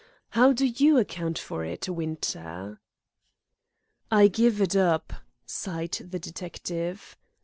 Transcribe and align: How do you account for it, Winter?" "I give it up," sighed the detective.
How 0.29 0.51
do 0.51 0.65
you 0.65 0.97
account 0.97 1.37
for 1.37 1.63
it, 1.63 1.87
Winter?" 1.87 2.81
"I 4.09 4.29
give 4.29 4.59
it 4.59 4.75
up," 4.75 5.13
sighed 5.45 5.91
the 5.91 6.17
detective. 6.17 7.15